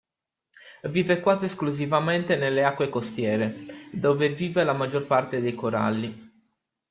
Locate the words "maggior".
4.73-5.05